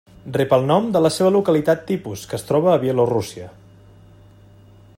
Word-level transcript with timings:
Rep 0.35 0.53
el 0.55 0.63
nom 0.69 0.87
de 0.95 1.01
la 1.05 1.11
seva 1.17 1.33
localitat 1.35 1.83
tipus, 1.91 2.23
que 2.31 2.37
es 2.39 2.47
troba 2.49 2.73
a 2.73 2.81
Bielorússia. 2.85 3.51